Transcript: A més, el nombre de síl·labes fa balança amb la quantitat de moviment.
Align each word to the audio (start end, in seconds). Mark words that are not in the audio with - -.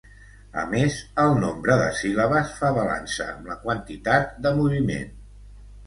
A 0.61 0.61
més, 0.71 0.95
el 1.23 1.35
nombre 1.43 1.77
de 1.83 1.91
síl·labes 2.01 2.57
fa 2.63 2.73
balança 2.81 3.31
amb 3.37 3.53
la 3.53 3.61
quantitat 3.69 4.37
de 4.49 4.59
moviment. 4.63 5.19